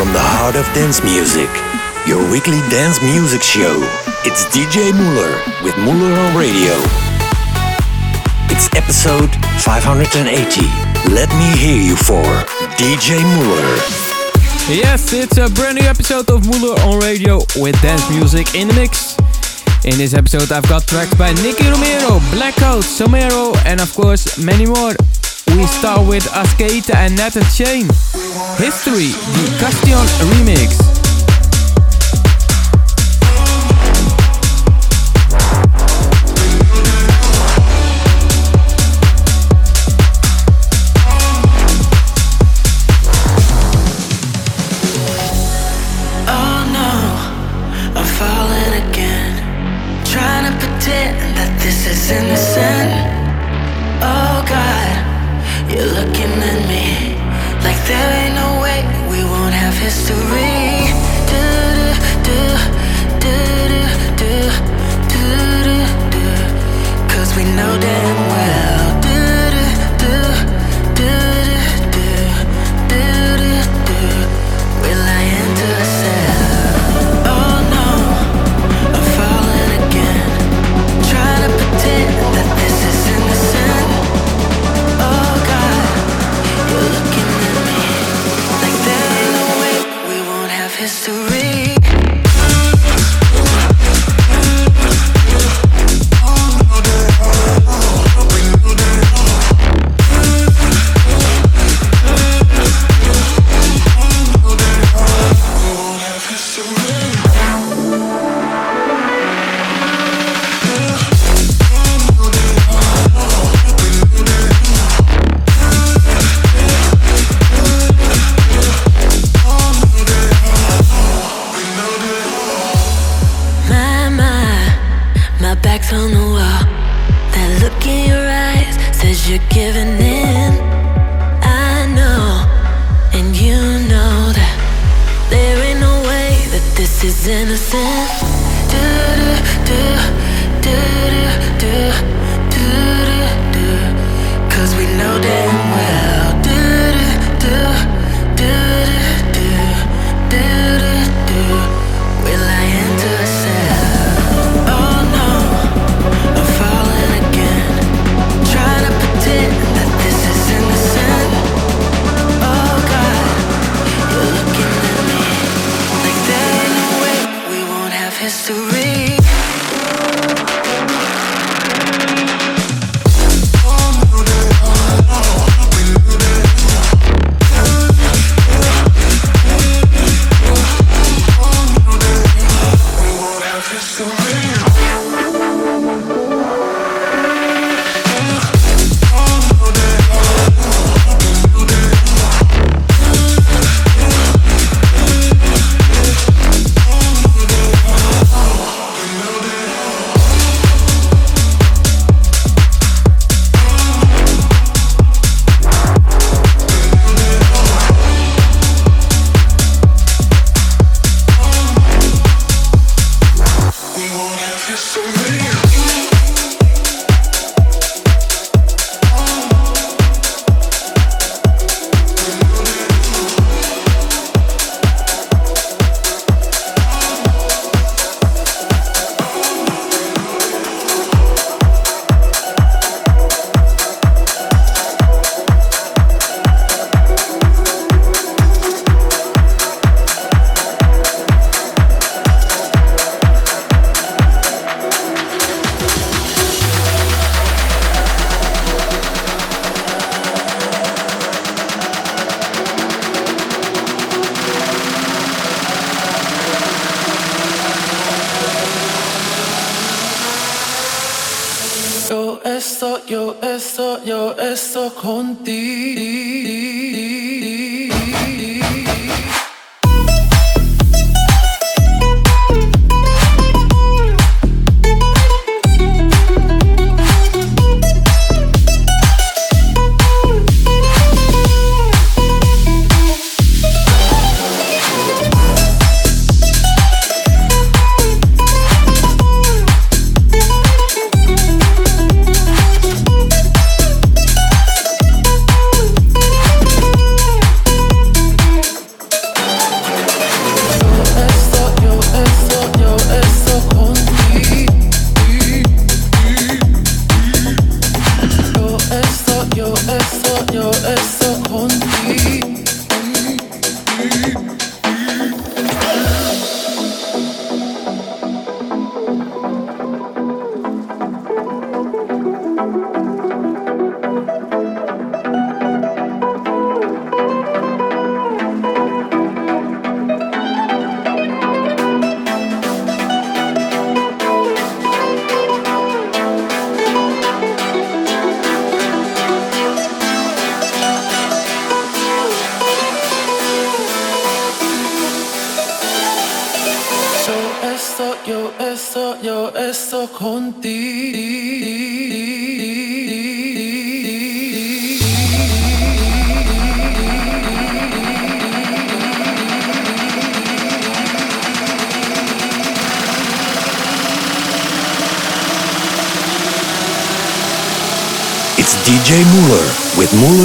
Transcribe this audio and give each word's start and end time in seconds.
from 0.00 0.14
the 0.14 0.28
heart 0.32 0.56
of 0.56 0.64
dance 0.72 1.04
music, 1.04 1.52
your 2.08 2.24
weekly 2.32 2.56
dance 2.72 2.96
music 3.04 3.42
show. 3.44 3.76
It's 4.24 4.48
DJ 4.48 4.96
Muller 4.96 5.36
with 5.60 5.76
Muller 5.76 6.16
on 6.16 6.32
Radio. 6.32 6.72
It's 8.48 8.72
episode 8.72 9.28
580. 9.60 10.08
Let 11.12 11.28
me 11.36 11.52
hear 11.52 11.76
you 11.76 11.96
for 12.00 12.24
DJ 12.80 13.20
Muller. 13.20 13.76
Yes, 14.72 15.12
it's 15.12 15.36
a 15.36 15.50
brand 15.52 15.76
new 15.76 15.84
episode 15.84 16.30
of 16.30 16.48
Muller 16.48 16.80
on 16.80 17.00
Radio 17.00 17.44
with 17.60 17.76
dance 17.82 18.08
music 18.08 18.54
in 18.54 18.68
the 18.68 18.74
mix. 18.80 19.20
In 19.84 20.00
this 20.00 20.14
episode, 20.14 20.50
I've 20.50 20.66
got 20.66 20.88
tracks 20.88 21.12
by 21.12 21.34
Nicky 21.44 21.68
Romero, 21.68 22.24
Blackout, 22.32 22.88
Somero, 22.88 23.52
and 23.66 23.82
of 23.82 23.92
course, 23.92 24.38
many 24.38 24.64
more. 24.64 24.96
We 25.56 25.66
start 25.66 26.06
with 26.06 26.24
Askeita 26.26 26.94
and 26.94 27.16
Nathan 27.16 27.42
Chain. 27.44 27.86
History, 28.56 29.10
the 29.34 29.56
Castillon 29.58 30.06
remix. 30.30 30.99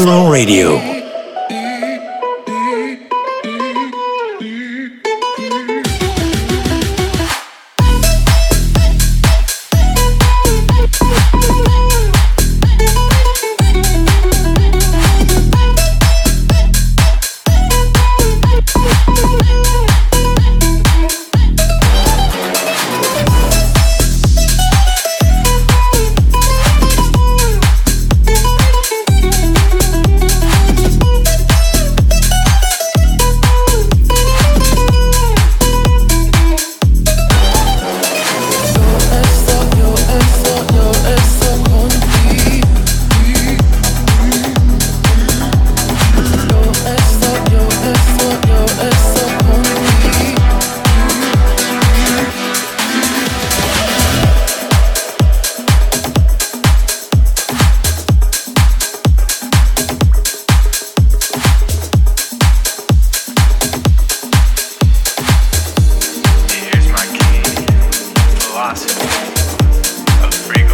On 0.07 0.31
Radio. 0.31 0.94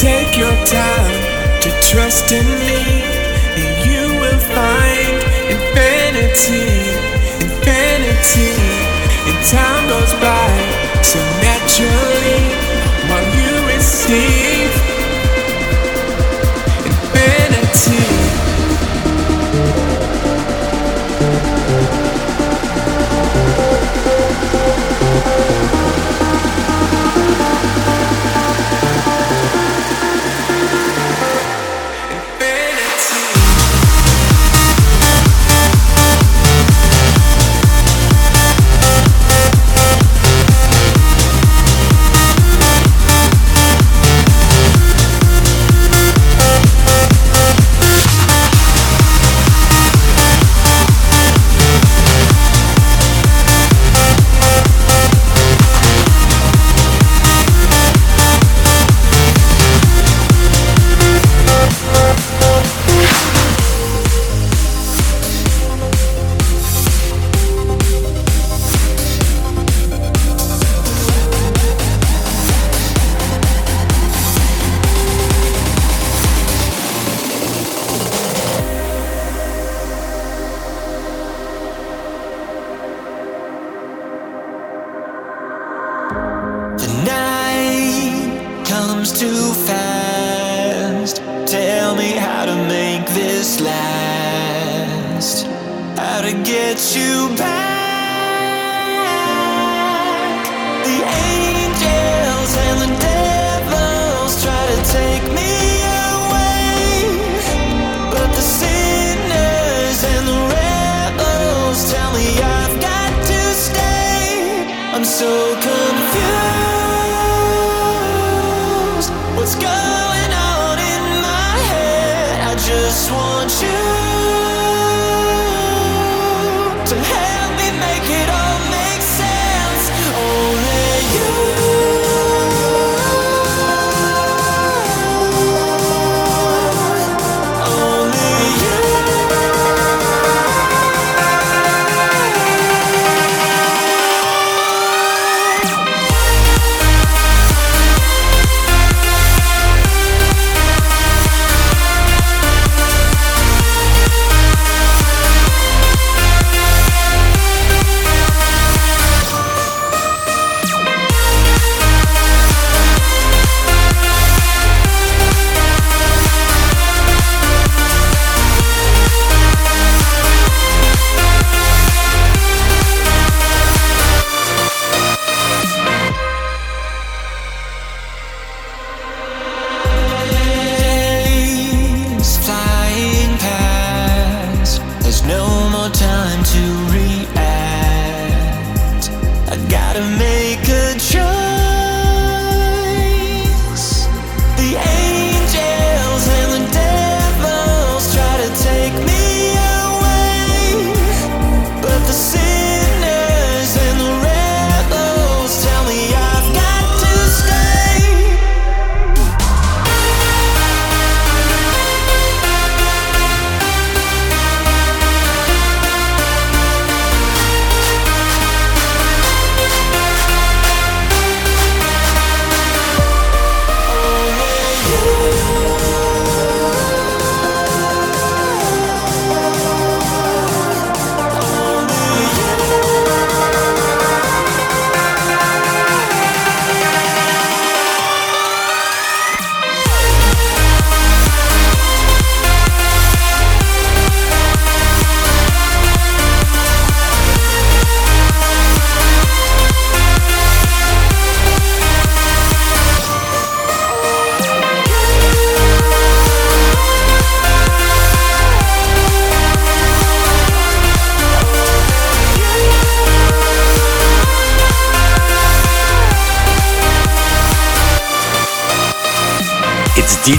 Take 0.00 0.38
your 0.38 0.56
time 0.64 1.60
to 1.60 1.68
trust 1.82 2.32
in 2.32 2.46
me, 2.64 3.04
and 3.60 3.84
you 3.84 4.18
will 4.18 4.38
find 4.38 5.12
infinity, 5.52 6.72
infinity. 7.44 8.56
And 9.28 9.38
time 9.44 9.88
goes 9.90 10.14
by 10.14 11.02
so 11.02 11.18
naturally. 11.42 11.59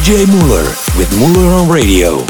DJ 0.02 0.26
Muller 0.26 0.64
with 0.98 1.16
Muller 1.20 1.54
on 1.54 1.70
Radio. 1.70 2.26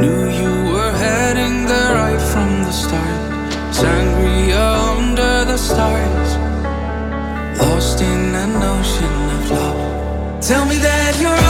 Knew 0.00 0.28
you 0.28 0.72
were 0.72 0.90
heading 0.90 1.66
there 1.66 1.94
right 1.94 2.20
from 2.32 2.64
the 2.64 2.72
start. 2.72 3.20
Sangria 3.72 4.64
under 4.96 5.44
the 5.44 5.56
stars. 5.56 6.30
Lost 7.60 8.00
in 8.00 8.34
an 8.34 8.56
ocean 8.56 9.16
of 9.36 9.50
love. 9.52 10.40
Tell 10.40 10.64
me 10.66 10.78
that 10.78 11.20
you're. 11.20 11.43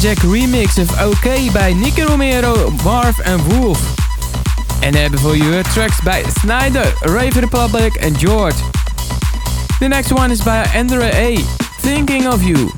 Jack 0.00 0.18
remix 0.18 0.78
of 0.78 0.90
OK 1.00 1.50
by 1.52 1.72
Nicky 1.72 2.02
Romero, 2.02 2.70
Marv 2.84 3.18
and 3.24 3.40
Wolf. 3.52 3.80
and 4.82 4.92
dan 4.92 5.02
hebben 5.02 5.20
you 5.36 5.52
voor 5.52 5.62
tracks 5.72 6.02
by 6.02 6.22
Snyder, 6.40 6.92
Rave 7.00 7.40
Republic 7.40 8.04
and 8.04 8.18
George. 8.18 8.56
The 9.78 9.88
next 9.88 10.12
one 10.12 10.30
is 10.30 10.42
by 10.42 10.64
Andrea 10.74 11.10
A. 11.12 11.36
Thinking 11.80 12.26
of 12.26 12.42
You. 12.42 12.77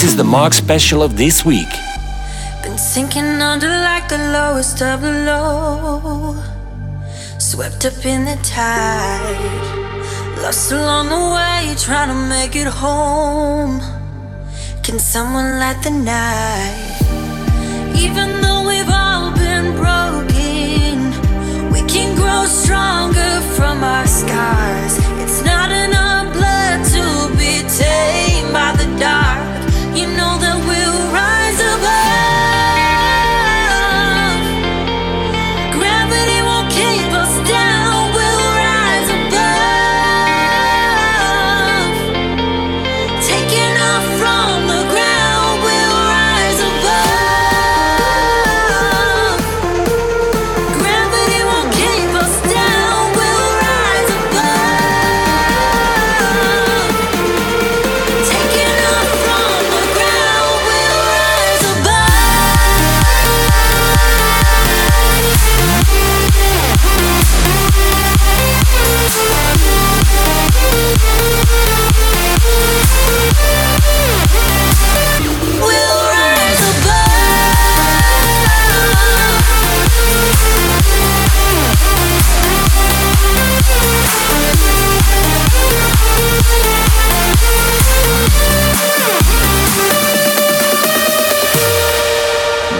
This 0.00 0.12
is 0.12 0.16
the 0.16 0.24
Mark 0.24 0.54
special 0.54 1.02
of 1.02 1.18
this 1.18 1.44
week. 1.44 1.68
Been 2.62 2.78
sinking 2.78 3.42
under 3.42 3.68
like 3.68 4.08
the 4.08 4.16
lowest 4.16 4.80
of 4.80 5.02
the 5.02 5.12
low. 5.28 6.42
Swept 7.38 7.84
up 7.84 8.06
in 8.06 8.24
the 8.24 8.36
tide. 8.42 10.38
Lost 10.40 10.72
along 10.72 11.10
the 11.10 11.22
way, 11.36 11.74
trying 11.76 12.08
to 12.08 12.14
make 12.14 12.56
it 12.56 12.66
home. 12.66 13.82
Can 14.82 14.98
someone 14.98 15.58
light 15.58 15.82
the 15.82 15.90
night? 15.90 16.96
Even 17.94 18.40
though 18.40 18.66
we've 18.66 18.88
all 18.88 19.32
been 19.32 19.76
broken, 19.76 20.96
we 21.74 21.82
can 21.86 22.16
grow 22.16 22.46
stronger 22.46 23.32
from 23.54 23.84
our 23.84 24.06
scars. 24.06 24.94
It's 25.22 25.44
not 25.44 25.70
in 25.70 25.92
our 25.92 26.24
blood 26.32 26.86
to 26.94 27.36
be 27.36 27.52
tamed 27.68 28.50
by 28.54 28.72
the 28.78 28.98
dark. 28.98 29.29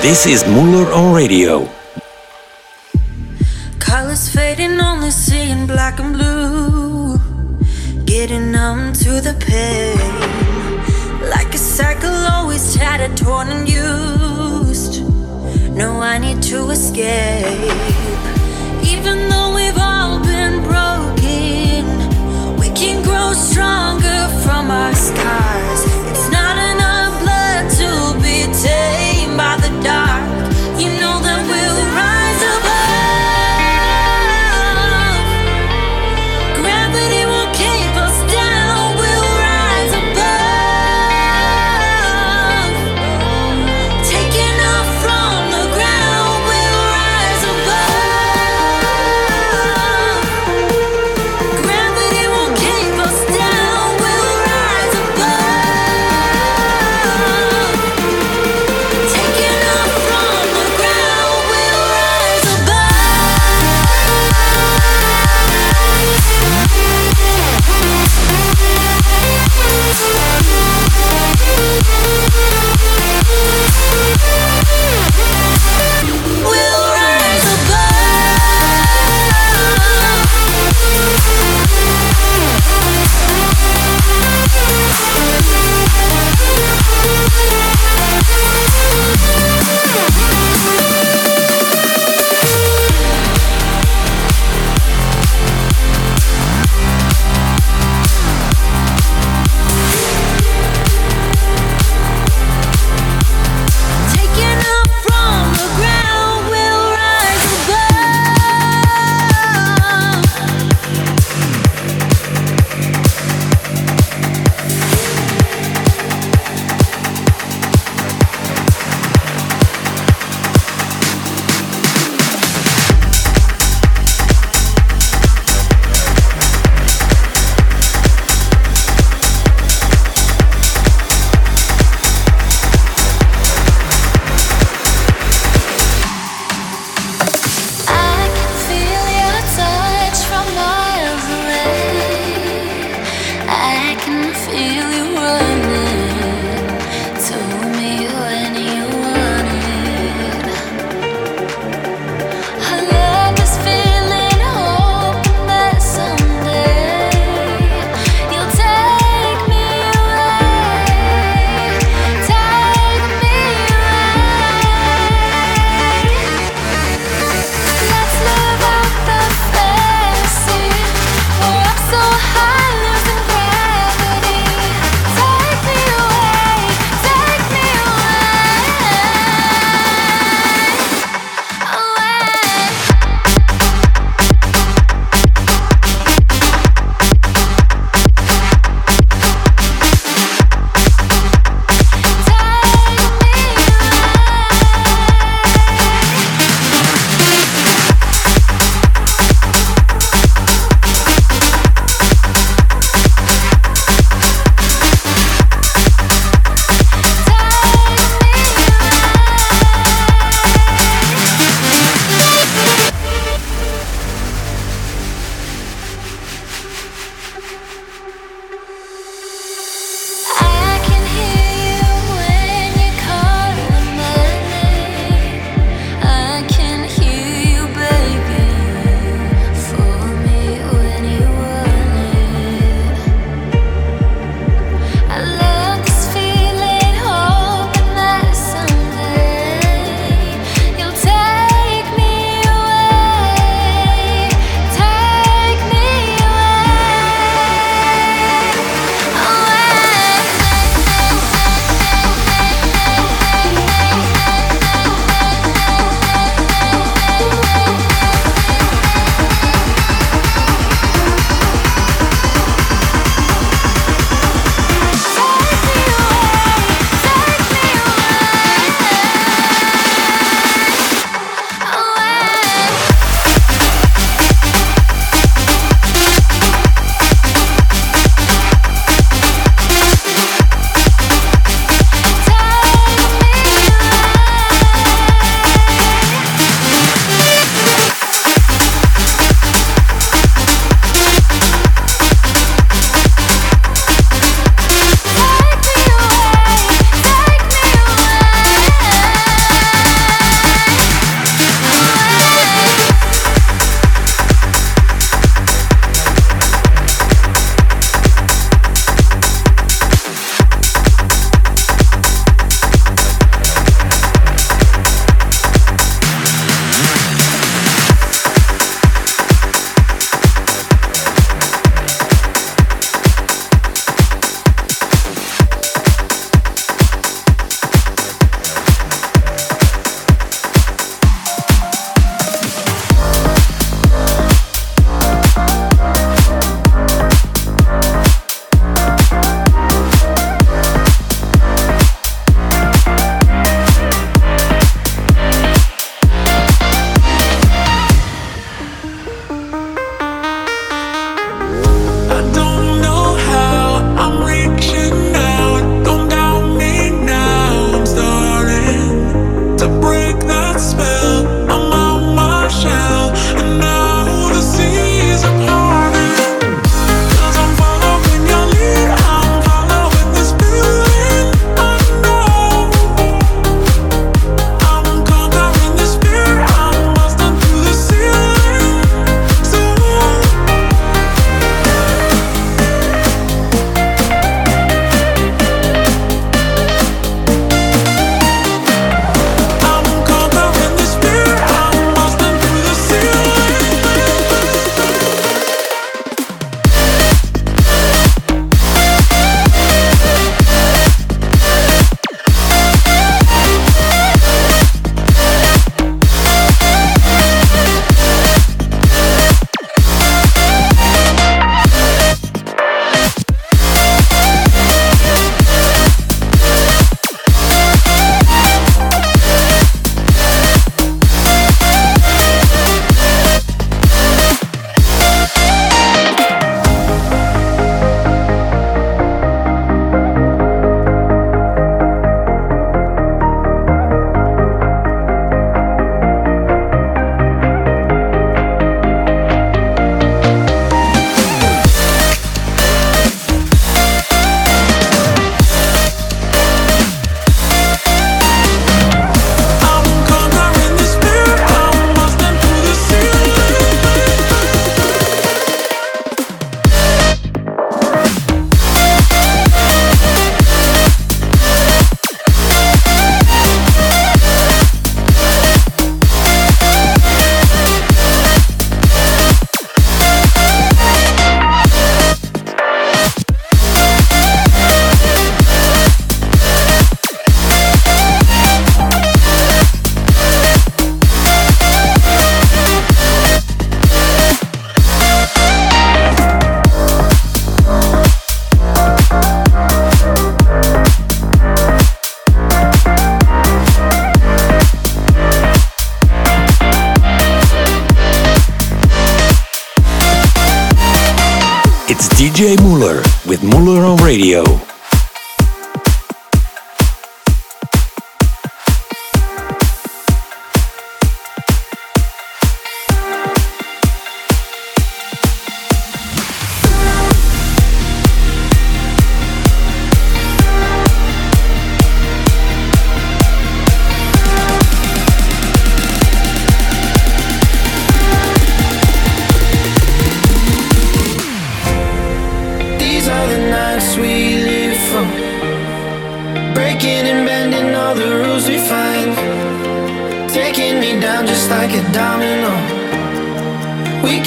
This 0.03 0.25
is 0.25 0.47
Mueller 0.47 0.91
on 0.95 1.15
Radio. 1.15 1.69
Colors 3.79 4.31
fading, 4.31 4.81
only 4.81 5.11
seeing 5.11 5.67
black 5.67 6.01
and 6.01 6.15
blue. 6.15 7.19
Getting 8.07 8.51
numb 8.51 8.95
to 8.95 9.21
the 9.21 9.35
pain. 9.39 9.99
Like 11.29 11.55
a 11.55 11.59
cycle, 11.59 12.09
always 12.09 12.75
tattered, 12.75 13.15
torn, 13.15 13.49
and 13.49 13.69
used. 13.69 15.05
No, 15.77 16.01
I 16.01 16.17
need 16.17 16.43
to 16.45 16.71
escape. 16.71 17.71
Even 18.83 19.29
though 19.29 19.55
we've 19.55 19.77
all 19.79 20.19
been 20.21 20.63
broken, 20.63 21.85
we 22.57 22.71
can 22.71 23.03
grow 23.03 23.35
stronger 23.35 24.29
from 24.45 24.71
our 24.71 24.95
scars. 24.95 26.00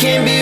can't 0.03 0.25
be 0.25 0.32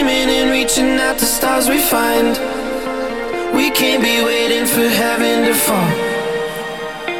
Dreaming 0.00 0.30
and 0.30 0.50
reaching 0.50 0.98
out, 0.98 1.18
the 1.18 1.26
stars 1.26 1.68
we 1.68 1.76
find. 1.76 2.32
We 3.54 3.70
can't 3.70 4.02
be 4.02 4.24
waiting 4.24 4.64
for 4.64 4.88
heaven 4.88 5.44
to 5.44 5.52
fall. 5.52 5.92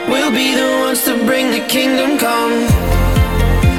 We'll 0.09 0.33
be 0.33 0.55
the 0.55 0.69
ones 0.87 1.05
to 1.05 1.13
bring 1.27 1.51
the 1.51 1.61
kingdom 1.69 2.17
come. 2.17 2.57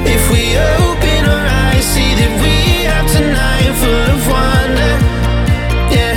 If 0.06 0.22
we 0.30 0.54
open 0.78 1.20
our 1.34 1.46
eyes, 1.66 1.84
see 1.84 2.14
that 2.20 2.32
we 2.44 2.86
have 2.92 3.10
tonight 3.10 3.74
full 3.82 4.06
of 4.14 4.22
wonder. 4.30 4.94
Yeah, 5.90 6.14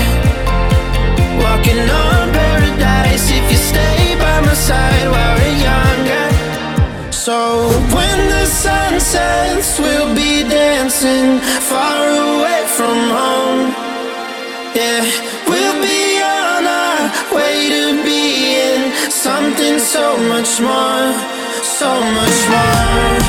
walking 1.41 1.81
on 1.89 2.31
paradise 2.37 3.25
if 3.31 3.45
you 3.49 3.57
stay 3.57 4.13
by 4.19 4.41
my 4.41 4.53
side 4.53 5.07
while 5.09 5.33
we're 5.41 5.57
younger. 5.71 7.11
So 7.11 7.65
when 7.95 8.34
sunsets, 8.55 9.79
we'll 9.79 10.15
be 10.15 10.43
dancing 10.47 11.39
far 11.69 12.07
away 12.07 12.61
from 12.77 12.97
home. 13.19 13.73
Yeah, 14.73 15.03
we'll 15.47 15.79
be 15.81 16.21
on 16.23 16.63
our 16.65 17.35
way 17.35 17.69
to 17.75 17.83
being 18.03 18.81
something 19.09 19.77
so 19.79 20.17
much 20.31 20.51
more, 20.61 21.13
so 21.79 21.91
much 22.17 22.39
more, 22.53 23.19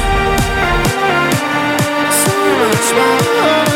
so 2.23 2.37
much 2.63 2.89
more, 2.97 3.67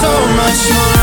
so 0.00 0.10
much 0.38 0.62
more. 0.74 0.95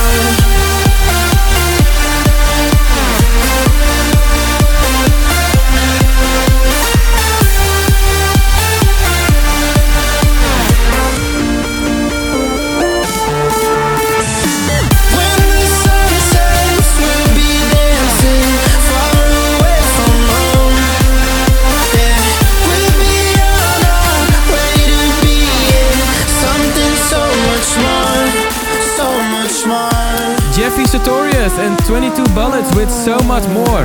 Sartorius 30.94 31.58
and 31.58 31.76
22 31.86 32.24
Bullets 32.36 32.76
with 32.76 32.91
so 32.91 33.18
much 33.22 33.48
more. 33.48 33.84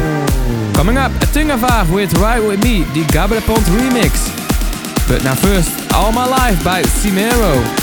Coming 0.75 0.99
up, 0.99 1.11
A 1.23 1.27
Tungavag 1.33 1.91
with 1.91 2.13
Ride 2.19 2.41
With 2.47 2.63
Me, 2.63 2.83
the 2.93 3.03
Gabry 3.11 3.41
Ponte 3.41 3.65
remix. 3.81 4.29
But 5.09 5.25
now 5.25 5.35
first, 5.35 5.71
All 5.95 6.13
My 6.13 6.27
Life 6.27 6.63
by 6.63 6.83
Cimero. 6.83 7.78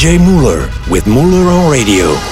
DJ 0.00 0.18
Mueller 0.18 0.66
with 0.90 1.06
Mueller 1.06 1.50
on 1.50 1.70
Radio. 1.70 2.29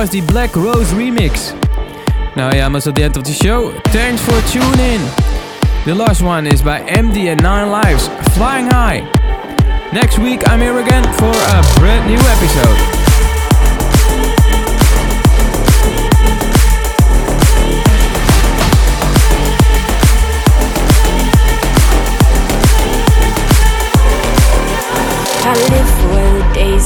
Was 0.00 0.08
the 0.08 0.22
Black 0.22 0.56
Rose 0.56 0.92
remix. 0.92 1.52
Now 2.34 2.48
yeah, 2.54 2.64
I'm 2.64 2.72
almost 2.72 2.86
at 2.86 2.94
the 2.94 3.02
end 3.02 3.18
of 3.18 3.24
the 3.24 3.34
show. 3.34 3.78
Thanks 3.88 4.24
for 4.24 4.40
tuning 4.48 4.80
in. 4.80 5.00
The 5.84 5.94
last 5.94 6.22
one 6.22 6.46
is 6.46 6.62
by 6.62 6.80
MD 6.88 7.30
and 7.30 7.42
Nine 7.42 7.68
Lives, 7.68 8.08
Flying 8.34 8.64
High. 8.64 9.00
Next 9.92 10.18
week 10.18 10.48
I'm 10.48 10.60
here 10.60 10.78
again 10.78 11.04
for 11.18 11.28
a 11.28 11.60
brand 11.78 12.08
new 12.08 12.16
episode. 12.16 13.00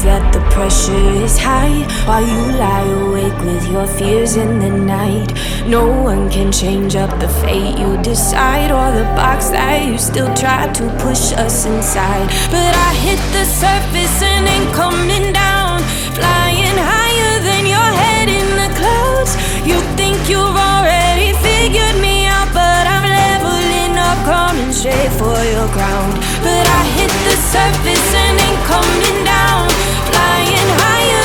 That 0.04 0.34
the 0.34 0.43
pressure 0.54 1.10
is 1.26 1.36
high. 1.36 1.82
While 2.06 2.22
you 2.22 2.42
lie 2.62 2.88
awake 3.02 3.38
with 3.42 3.66
your 3.74 3.86
fears 3.86 4.36
in 4.36 4.60
the 4.60 4.70
night. 4.70 5.34
No 5.66 5.84
one 6.10 6.30
can 6.30 6.52
change 6.52 6.94
up 6.94 7.10
the 7.18 7.28
fate 7.42 7.76
you 7.76 7.90
decide. 8.02 8.70
Or 8.70 8.88
the 8.98 9.04
box 9.18 9.50
that 9.50 9.84
you 9.84 9.98
still 9.98 10.32
try 10.34 10.72
to 10.78 10.84
push 11.02 11.34
us 11.44 11.66
inside. 11.66 12.26
But 12.54 12.72
I 12.88 12.90
hit 13.06 13.20
the 13.36 13.44
surface 13.44 14.16
and 14.22 14.46
ain't 14.46 14.70
coming 14.72 15.34
down. 15.34 15.82
Flying 16.14 16.78
higher 16.90 17.34
than 17.48 17.66
your 17.66 17.90
head 18.02 18.28
in 18.30 18.48
the 18.62 18.70
clouds. 18.78 19.34
You 19.66 19.78
think 19.98 20.16
you've 20.30 20.58
already 20.70 21.34
figured 21.42 21.98
me 21.98 22.30
out 22.30 22.48
But 22.54 22.84
I'm 22.94 23.06
leveling 23.20 23.94
up, 23.98 24.18
coming 24.22 24.72
straight 24.72 25.12
for 25.18 25.34
your 25.54 25.68
ground. 25.74 26.14
But 26.46 26.64
I 26.78 26.82
hit 26.94 27.12
the 27.26 27.36
surface 27.52 28.08
and 28.22 28.34
ain't 28.38 28.62
coming 28.70 29.18
down 29.26 29.83
Flying 30.34 30.70
higher 30.82 31.23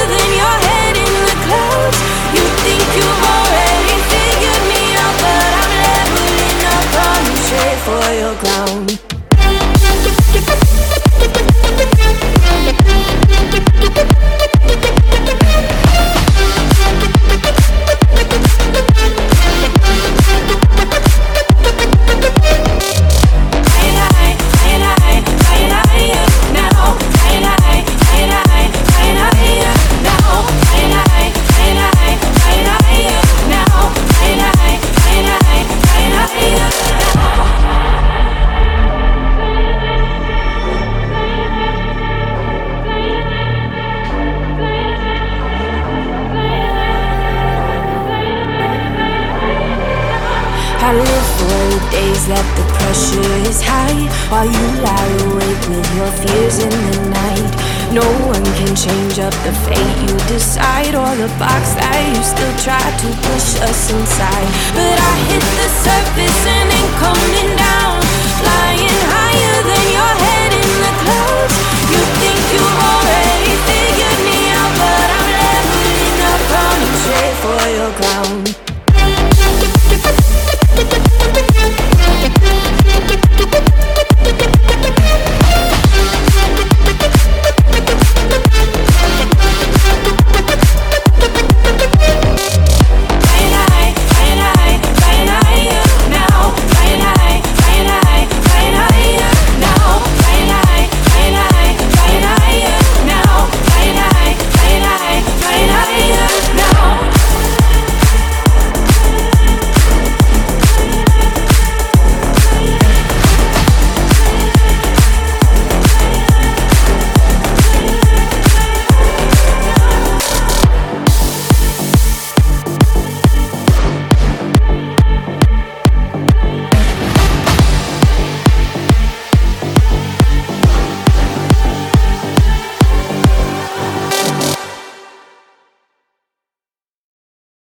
the 61.20 61.28
box. 61.36 61.76
That 61.76 62.00
you 62.16 62.24
still 62.24 62.56
try 62.64 62.80
to 62.80 63.08
push 63.28 63.60
us 63.68 63.92
inside 63.92 64.48
But 64.72 64.96
I 64.96 65.16
hit 65.28 65.44
the 65.60 65.68
surface 65.84 66.40
and 66.48 66.72
ain't 66.72 66.96
coming 66.96 67.58
down 67.58 67.69